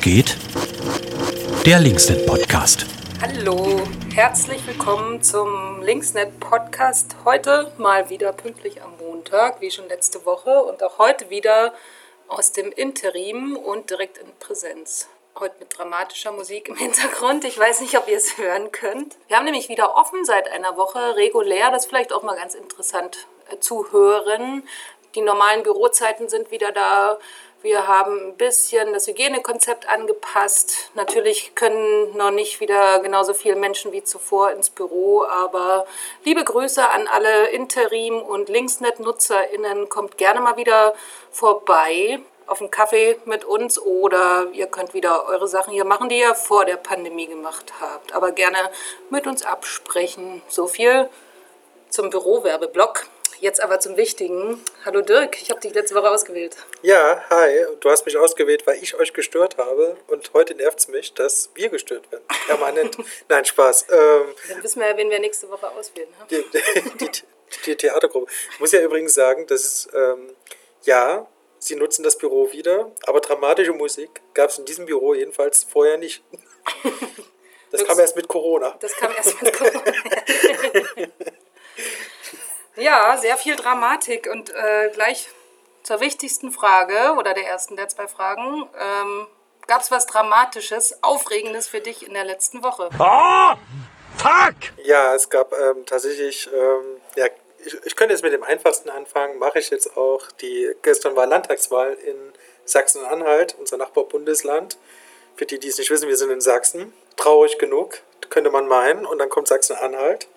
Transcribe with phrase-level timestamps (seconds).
[0.00, 0.36] Geht?
[1.64, 2.86] Der Linksnet Podcast.
[3.20, 3.82] Hallo,
[4.14, 7.16] herzlich willkommen zum Linksnet Podcast.
[7.24, 11.74] Heute mal wieder pünktlich am Montag, wie schon letzte Woche und auch heute wieder
[12.28, 15.08] aus dem Interim und direkt in Präsenz.
[15.38, 17.44] Heute mit dramatischer Musik im Hintergrund.
[17.44, 19.16] Ich weiß nicht, ob ihr es hören könnt.
[19.28, 21.70] Wir haben nämlich wieder offen seit einer Woche, regulär.
[21.70, 24.62] Das ist vielleicht auch mal ganz interessant äh, zu hören.
[25.14, 27.18] Die normalen Bürozeiten sind wieder da.
[27.62, 30.90] Wir haben ein bisschen das Hygienekonzept angepasst.
[30.94, 35.86] Natürlich können noch nicht wieder genauso viele Menschen wie zuvor ins Büro, aber
[36.22, 39.88] liebe Grüße an alle Interim- und Linksnet-NutzerInnen.
[39.88, 40.94] Kommt gerne mal wieder
[41.30, 46.18] vorbei auf einen Kaffee mit uns oder ihr könnt wieder eure Sachen hier machen, die
[46.18, 48.14] ihr vor der Pandemie gemacht habt.
[48.14, 48.70] Aber gerne
[49.10, 50.42] mit uns absprechen.
[50.48, 51.08] So viel
[51.88, 53.06] zum Bürowerbeblock.
[53.40, 54.62] Jetzt aber zum Wichtigen.
[54.84, 56.56] Hallo Dirk, ich habe dich letzte Woche ausgewählt.
[56.82, 57.66] Ja, hi.
[57.80, 59.96] Du hast mich ausgewählt, weil ich euch gestört habe.
[60.06, 62.24] Und heute nervt es mich, dass wir gestört werden.
[62.46, 62.96] Permanent.
[63.28, 63.86] Nein, Spaß.
[63.90, 66.08] Ähm, Dann wissen wir ja, wen wir nächste Woche auswählen.
[66.08, 66.26] Ne?
[66.30, 67.22] Die, die, die,
[67.66, 68.30] die, Theatergruppe.
[68.52, 70.34] Ich muss ja übrigens sagen, dass es, ähm,
[70.84, 75.64] ja, sie nutzen das Büro wieder, aber dramatische Musik gab es in diesem Büro jedenfalls
[75.64, 76.24] vorher nicht.
[77.72, 78.76] Das kam erst mit Corona.
[78.80, 79.82] Das kam erst mit Corona.
[82.86, 85.28] ja, sehr viel Dramatik und äh, gleich
[85.82, 88.68] zur wichtigsten Frage oder der ersten der zwei Fragen.
[88.80, 89.26] Ähm,
[89.66, 92.88] Gab es was Dramatisches, Aufregendes für dich in der letzten Woche?
[93.00, 93.54] Oh,
[94.16, 94.54] fuck!
[94.84, 97.26] Ja, es gab ähm, tatsächlich ähm, ja,
[97.64, 100.30] ich, ich könnte jetzt mit dem einfachsten anfangen, mache ich jetzt auch.
[100.40, 102.32] Die, gestern war Landtagswahl in
[102.64, 104.78] Sachsen-Anhalt, unser Nachbarbundesland.
[105.34, 106.92] Für die, die es nicht wissen, wir sind in Sachsen.
[107.16, 107.98] Traurig genug,
[108.30, 109.04] könnte man meinen.
[109.04, 110.28] Und dann kommt Sachsen-Anhalt.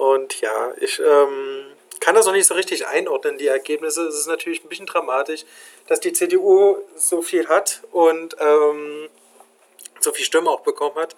[0.00, 1.66] Und ja, ich ähm,
[2.00, 4.06] kann das noch nicht so richtig einordnen, die Ergebnisse.
[4.06, 5.44] Es ist natürlich ein bisschen dramatisch,
[5.88, 9.10] dass die CDU so viel hat und ähm,
[10.00, 11.14] so viel Stimmen auch bekommen hat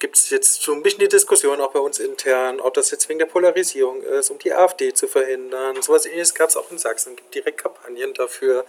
[0.00, 3.06] gibt es jetzt so ein bisschen die Diskussion auch bei uns intern, ob das jetzt
[3.08, 5.80] wegen der Polarisierung ist, um die AfD zu verhindern.
[5.82, 7.10] Sowas ähnliches gab es auch in Sachsen.
[7.10, 8.64] Es gibt direkt Kampagnen dafür.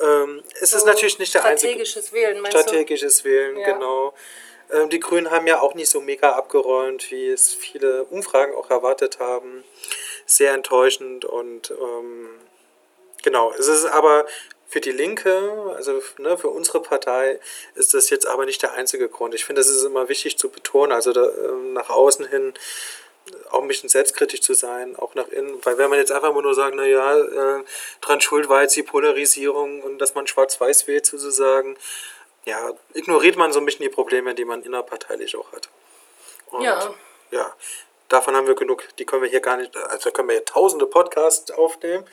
[0.00, 2.16] Ähm, es so ist natürlich nicht der strategisches einzige.
[2.16, 3.28] Wählen, meinst strategisches du?
[3.28, 3.74] Wählen, ja.
[3.74, 4.14] genau.
[4.72, 8.70] Ähm, die Grünen haben ja auch nicht so mega abgeräumt, wie es viele Umfragen auch
[8.70, 9.64] erwartet haben.
[10.26, 12.28] Sehr enttäuschend und ähm,
[13.22, 13.52] genau.
[13.52, 14.26] Es ist aber
[14.68, 17.38] für die Linke, also ne, für unsere Partei,
[17.76, 19.34] ist das jetzt aber nicht der einzige Grund.
[19.34, 22.54] Ich finde, das ist immer wichtig zu betonen, also da, äh, nach außen hin
[23.50, 26.54] auch ein bisschen selbstkritisch zu sein, auch nach innen, weil wenn man jetzt einfach nur
[26.54, 27.64] sagt, naja, äh,
[28.00, 31.76] dran schuld war jetzt die Polarisierung und dass man schwarz-weiß wählt sozusagen,
[32.46, 35.68] ja, ignoriert man so ein bisschen die Probleme, die man innerparteilich auch hat.
[36.46, 36.94] Und ja.
[37.32, 37.54] ja,
[38.08, 40.86] davon haben wir genug, die können wir hier gar nicht, also können wir hier tausende
[40.86, 42.06] Podcasts aufnehmen.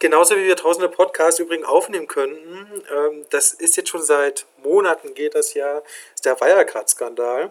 [0.00, 2.84] Genauso wie wir tausende Podcasts übrigens aufnehmen könnten.
[2.94, 5.82] Ähm, das ist jetzt schon seit Monaten geht das ja,
[6.14, 7.50] ist der Wirecard-Skandal.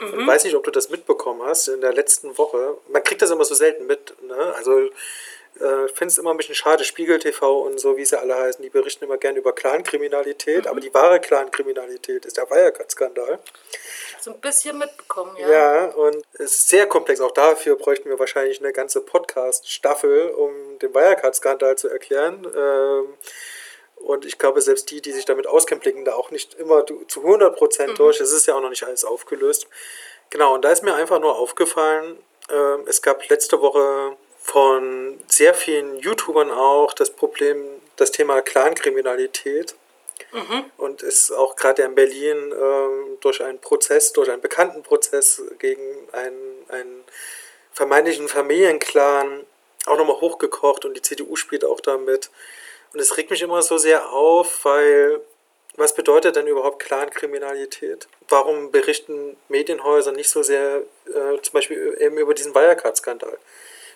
[0.00, 0.20] Mhm.
[0.20, 2.78] Ich weiß nicht, ob du das mitbekommen hast in der letzten Woche.
[2.88, 4.14] Man kriegt das immer so selten mit.
[4.22, 4.54] Ne?
[4.56, 4.88] Also
[5.60, 8.34] äh, ich finde es immer ein bisschen schade, Spiegel TV und so, wie sie alle
[8.36, 10.70] heißen, die berichten immer gerne über Clankriminalität, mhm.
[10.70, 13.38] aber die wahre Clankriminalität ist der Wirecard-Skandal
[14.24, 15.50] so ein bisschen mitbekommen, ja.
[15.50, 17.20] Ja, und es ist sehr komplex.
[17.20, 22.46] Auch dafür bräuchten wir wahrscheinlich eine ganze Podcast-Staffel, um den Wirecard-Skandal zu erklären.
[22.56, 23.14] Ähm,
[23.96, 27.20] und ich glaube, selbst die, die sich damit auskennen, blicken da auch nicht immer zu
[27.20, 27.96] 100 Prozent mhm.
[27.96, 28.20] durch.
[28.20, 29.66] Es ist ja auch noch nicht alles aufgelöst.
[30.30, 32.18] Genau, und da ist mir einfach nur aufgefallen,
[32.50, 37.64] ähm, es gab letzte Woche von sehr vielen YouTubern auch das Problem,
[37.96, 39.74] das Thema Clankriminalität.
[40.32, 40.66] Mhm.
[40.76, 45.82] Und ist auch gerade in Berlin ähm, durch einen Prozess, durch einen bekannten Prozess gegen
[46.12, 47.04] einen, einen
[47.72, 49.46] vermeintlichen Familienclan
[49.86, 52.30] auch nochmal hochgekocht und die CDU spielt auch damit.
[52.92, 55.20] Und es regt mich immer so sehr auf, weil
[55.76, 58.06] was bedeutet denn überhaupt Clankriminalität?
[58.28, 63.38] Warum berichten Medienhäuser nicht so sehr äh, zum Beispiel eben über diesen Wirecard-Skandal?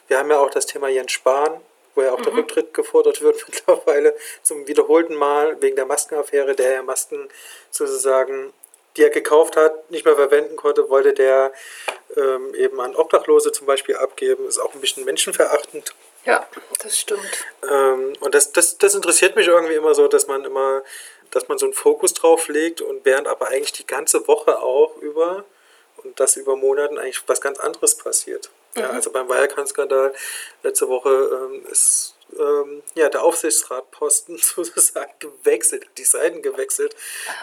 [0.09, 1.61] Wir haben ja auch das Thema Jens Spahn,
[1.95, 2.25] wo ja auch mhm.
[2.25, 7.29] der Rücktritt gefordert wird mittlerweile zum wiederholten Mal wegen der Maskenaffäre, der ja Masken
[7.71, 8.53] sozusagen,
[8.97, 11.53] die er gekauft hat, nicht mehr verwenden konnte, wollte der
[12.17, 14.47] ähm, eben an Obdachlose zum Beispiel abgeben.
[14.49, 15.95] Ist auch ein bisschen menschenverachtend.
[16.25, 16.47] Ja,
[16.83, 17.47] das stimmt.
[17.71, 20.83] Ähm, und das, das, das interessiert mich irgendwie immer so, dass man immer,
[21.31, 24.97] dass man so einen Fokus drauf legt und während aber eigentlich die ganze Woche auch
[24.97, 25.45] über
[26.03, 28.51] und das über Monaten eigentlich was ganz anderes passiert.
[28.77, 28.95] Ja, mhm.
[28.95, 30.15] also beim Wirecard-Skandal
[30.63, 36.95] letzte Woche ähm, ist ähm, ja, der Aufsichtsratposten sozusagen gewechselt, die Seiten gewechselt,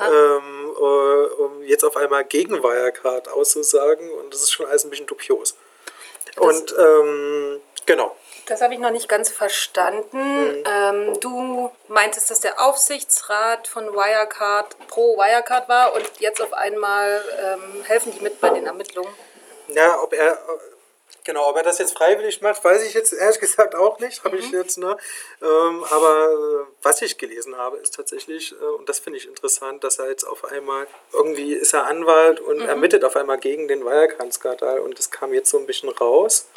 [0.01, 4.89] ähm, äh, um jetzt auf einmal gegen Wirecard auszusagen und das ist schon alles ein
[4.89, 5.55] bisschen dubios.
[6.35, 8.15] Das und ähm, genau.
[8.47, 10.63] Das habe ich noch nicht ganz verstanden.
[10.65, 17.23] Ähm, du meintest, dass der Aufsichtsrat von Wirecard pro Wirecard war und jetzt auf einmal
[17.39, 19.11] ähm, helfen die mit bei den Ermittlungen.
[19.69, 20.37] Ja, ob er,
[21.23, 24.23] genau, ob er das jetzt freiwillig macht, weiß ich jetzt ehrlich gesagt auch nicht.
[24.23, 24.97] Habe ich jetzt, ne?
[25.41, 29.83] Ähm, aber äh, was ich gelesen habe, ist tatsächlich, äh, und das finde ich interessant,
[29.83, 33.83] dass er jetzt auf einmal, irgendwie ist er Anwalt und ermittelt auf einmal gegen den
[33.85, 36.47] Wirecard-Skandal und das kam jetzt so ein bisschen raus.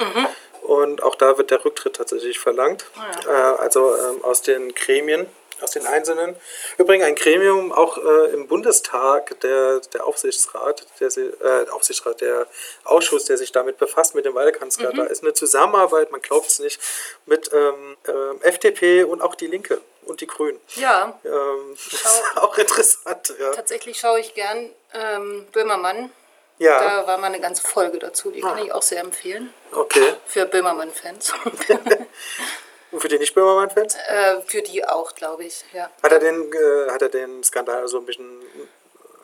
[0.63, 2.85] Und auch da wird der Rücktritt tatsächlich verlangt.
[3.27, 5.27] Äh, also ähm, aus den Gremien,
[5.63, 6.37] aus den einzelnen.
[6.77, 12.47] Übrigens ein Gremium auch äh, im Bundestag, der, der Aufsichtsrat, der, äh, Aufsichtsrat, der
[12.85, 14.93] Ausschuss, der sich damit befasst, mit dem Wahlkanzler.
[14.93, 16.81] Da ist eine Zusammenarbeit, man glaubt es nicht,
[17.27, 20.59] mit ähm, ähm, FDP und auch die Linke und die Grünen.
[20.77, 23.35] Ja, Ähm, das ist auch interessant.
[23.39, 23.51] Ja.
[23.53, 26.11] tatsächlich schaue ich gern ähm, Böhmermann.
[26.59, 29.53] ja, Da war mal eine ganze Folge dazu, die kann ich auch sehr empfehlen.
[29.73, 30.15] okay.
[30.27, 31.33] Für Böhmermann-Fans.
[32.91, 33.97] Und für die Nicht-Böhmermann-Fans?
[34.09, 35.91] äh, für die auch, glaube ich, ja.
[36.03, 38.43] Hat er den, äh, hat er den Skandal so ein bisschen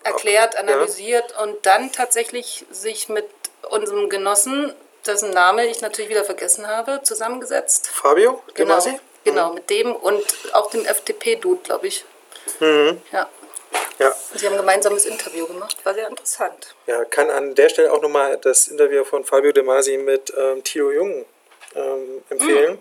[0.03, 3.27] erklärt, analysiert und dann tatsächlich sich mit
[3.71, 4.75] unserem Genossen,
[5.07, 7.89] dessen Name ich natürlich wieder vergessen habe, zusammengesetzt.
[7.89, 8.43] Fabio?
[8.49, 9.01] De Genau, Masi?
[9.25, 10.23] genau mit dem und
[10.53, 12.05] auch dem FDP-Dude, glaube ich.
[12.61, 13.01] Mhm.
[13.13, 13.29] Ja,
[13.99, 14.15] Ja.
[14.35, 16.75] sie haben ein gemeinsames Interview gemacht, war sehr interessant.
[16.87, 20.63] Ja, kann an der Stelle auch nochmal das Interview von Fabio De Masi mit ähm,
[20.63, 21.25] Tilo Jung
[21.75, 22.79] ähm, empfehlen.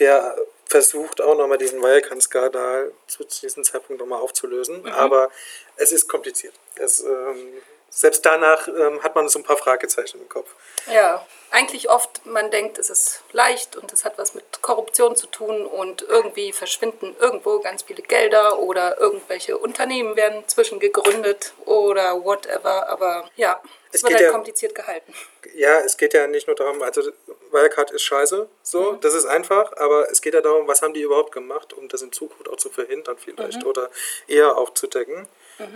[0.00, 0.36] Der
[0.66, 4.86] versucht auch nochmal diesen Wirecard-Skandal zu diesem Zeitpunkt nochmal aufzulösen.
[4.88, 5.30] Aber
[5.76, 6.54] es ist kompliziert.
[6.76, 7.52] Es, ähm,
[7.90, 10.54] selbst danach ähm, hat man so ein paar Fragezeichen im Kopf.
[10.92, 15.26] Ja, eigentlich oft, man denkt, es ist leicht und es hat was mit Korruption zu
[15.26, 22.88] tun und irgendwie verschwinden irgendwo ganz viele Gelder oder irgendwelche Unternehmen werden zwischengegründet oder whatever.
[22.88, 23.60] Aber ja,
[23.90, 25.12] es, Es wird halt ja- kompliziert gehalten.
[25.54, 27.02] Ja, es geht ja nicht nur darum, also
[27.50, 31.00] Wirecard ist scheiße, so, das ist einfach, aber es geht ja darum, was haben die
[31.02, 33.90] überhaupt gemacht, um das in Zukunft auch zu verhindern vielleicht oder
[34.28, 35.26] eher aufzudecken,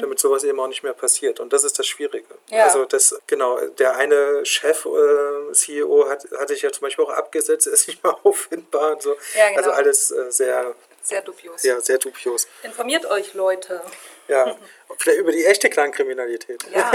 [0.01, 1.41] damit sowas eben auch nicht mehr passiert.
[1.41, 2.27] Und das ist das Schwierige.
[2.49, 2.65] Ja.
[2.65, 7.11] Also das, genau, der eine Chef, äh, CEO hat, hat sich ja zum Beispiel auch
[7.11, 9.17] abgesetzt, ist nicht mehr auffindbar und so.
[9.37, 9.59] Ja, genau.
[9.59, 11.63] Also alles äh, sehr, Sehr dubios.
[11.63, 12.47] ja, sehr dubios.
[12.63, 13.81] Informiert euch, Leute.
[14.29, 14.57] Ja,
[14.99, 16.65] vielleicht über die echte Clankriminalität.
[16.75, 16.91] Ja,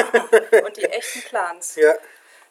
[0.66, 1.76] und die echten Clans.
[1.76, 1.94] ja.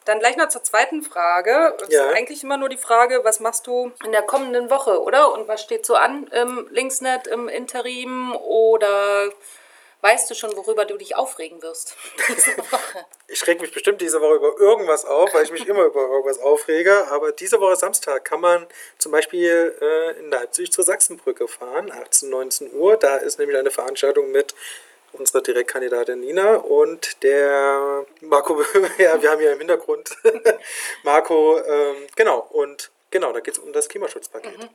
[0.05, 1.77] Dann gleich noch zur zweiten Frage.
[1.83, 2.09] Es Ja.
[2.09, 5.33] ist eigentlich immer nur die Frage, was machst du in der kommenden Woche, oder?
[5.35, 8.35] Und was steht so an im Linksnet, im Interim?
[8.35, 9.29] Oder
[10.01, 11.97] weißt du schon, worüber du dich aufregen wirst?
[13.31, 16.39] Ich reg mich bestimmt diese Woche über irgendwas auf, weil ich mich immer über irgendwas
[16.39, 17.09] aufrege.
[17.11, 18.67] Aber diese Woche Samstag kann man
[18.97, 22.97] zum Beispiel äh, in Leipzig zur Sachsenbrücke fahren, 18, 19 Uhr.
[22.97, 24.55] Da ist nämlich eine Veranstaltung mit
[25.13, 28.63] unserer Direktkandidatin Nina und der Marco,
[28.99, 30.17] ja, wir haben ja im Hintergrund
[31.03, 34.69] Marco, ähm, genau, und genau, da geht es um das Klimaschutzpaket,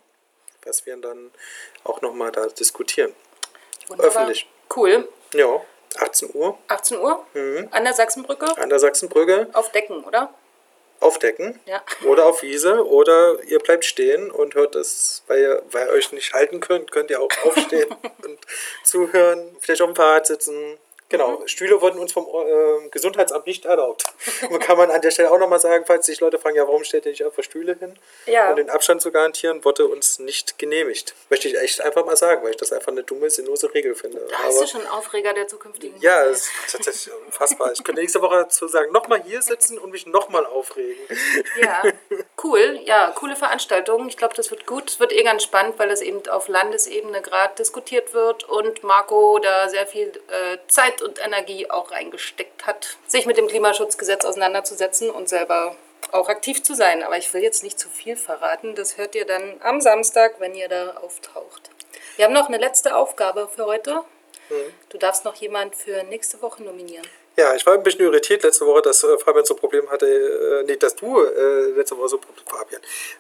[0.64, 1.32] was wir dann
[1.84, 3.14] auch nochmal da diskutieren.
[3.88, 4.08] Wunderbar.
[4.08, 4.48] Öffentlich.
[4.76, 5.08] Cool.
[5.34, 5.62] Ja,
[6.00, 7.68] 18 Uhr 18 Uhr Mhm.
[7.72, 9.48] an der Sachsenbrücke an der Sachsenbrücke.
[9.54, 10.34] auf Decken, oder?
[11.00, 11.84] aufdecken Ja.
[12.08, 16.14] oder auf Wiese oder ihr bleibt stehen und hört es, weil ihr, weil ihr euch
[16.14, 17.90] nicht halten könnt, könnt ihr auch aufstehen
[18.24, 18.40] und
[18.86, 20.78] zuhören, vielleicht auf dem Fahrrad sitzen.
[21.14, 21.48] Genau, Mhm.
[21.48, 24.06] Stühle wurden uns vom äh, Gesundheitsamt nicht erlaubt.
[24.50, 26.84] Und kann man an der Stelle auch nochmal sagen, falls sich Leute fragen, ja, warum
[26.84, 27.98] stellt ihr nicht einfach Stühle hin?
[28.26, 28.50] Ja.
[28.50, 31.14] Um den Abstand zu garantieren, wurde uns nicht genehmigt.
[31.30, 34.26] Möchte ich echt einfach mal sagen, weil ich das einfach eine dumme, sinnlose Regel finde.
[34.34, 36.02] Hast du schon Aufreger der zukünftigen?
[36.02, 37.72] ja, es ist tatsächlich unfassbar.
[37.72, 40.98] Ich könnte nächste Woche dazu sagen, nochmal hier sitzen und mich nochmal aufregen.
[41.62, 41.84] Ja,
[42.44, 42.80] cool.
[42.86, 44.08] Ja, coole Veranstaltung.
[44.08, 44.90] Ich glaube, das wird gut.
[44.90, 49.38] Es wird eh ganz spannend, weil das eben auf Landesebene gerade diskutiert wird und Marco
[49.40, 55.10] da sehr viel äh, Zeit und Energie auch reingesteckt hat, sich mit dem Klimaschutzgesetz auseinanderzusetzen
[55.10, 55.76] und selber
[56.12, 57.04] auch aktiv zu sein.
[57.04, 58.76] Aber ich will jetzt nicht zu viel verraten.
[58.76, 61.70] Das hört ihr dann am Samstag, wenn ihr da auftaucht.
[62.16, 64.04] Wir haben noch eine letzte Aufgabe für heute.
[64.90, 67.08] Du darfst noch jemand für nächste Woche nominieren.
[67.36, 70.06] Ja, ich war ein bisschen irritiert letzte Woche, dass äh, Fabian so ein Problem hatte,
[70.06, 72.80] äh, nee, dass du äh, letzte Woche so Fabian,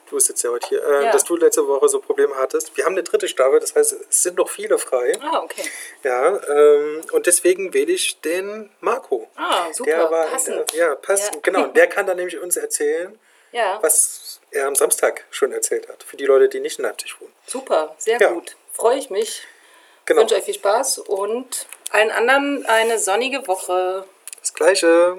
[0.09, 1.11] du sitzt ja heute hier, äh, Ja.
[1.11, 2.77] dass du letzte Woche so Probleme hattest.
[2.77, 5.13] Wir haben eine dritte Staffel, das heißt, es sind noch viele frei.
[5.19, 5.63] Ah, okay.
[6.03, 9.27] Ja, ähm, und deswegen wähle ich den Marco.
[9.35, 10.71] Ah, super, Der war, passend.
[10.73, 11.41] Der, ja, passend, Ja.
[11.41, 11.67] genau.
[11.73, 13.17] Der kann dann nämlich uns erzählen,
[13.51, 17.19] Ja, was er am Samstag schon erzählt hat, für die Leute, die nicht in Leipzig
[17.19, 17.33] wohnen.
[17.47, 18.29] super, sehr Ja.
[18.31, 18.55] gut.
[18.73, 19.41] Freue ich mich.
[20.05, 24.05] Genau, wünsche euch viel Spaß und allen anderen eine sonnige Woche.
[24.39, 25.17] das Gleiche.